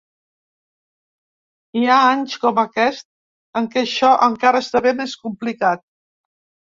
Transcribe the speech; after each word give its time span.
Hi 1.81 1.83
ha 1.89 1.97
anys, 2.13 2.33
com 2.45 2.61
aquest, 2.63 3.05
en 3.61 3.71
què 3.75 3.83
això 3.85 4.11
encara 4.29 4.63
esdevé 4.67 4.95
més 5.03 5.15
complicat. 5.27 5.85